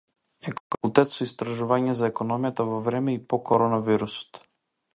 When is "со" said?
1.15-1.19